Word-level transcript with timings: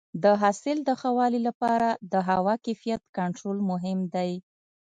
د 0.23 0.25
حاصل 0.41 0.77
د 0.87 0.89
ښه 0.99 1.09
والي 1.17 1.39
لپاره 1.47 1.89
د 2.11 2.13
هوا 2.29 2.53
کیفیت 2.65 3.01
کنټرول 3.17 3.57
مهم 3.71 3.99
دی. 4.15 4.31